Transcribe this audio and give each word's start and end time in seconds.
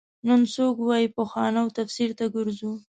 نن 0.27 0.41
څوک 0.55 0.75
وايي 0.87 1.07
پخوانو 1.17 1.63
تفسیر 1.77 2.09
ته 2.19 2.25
ګرځو. 2.35 2.71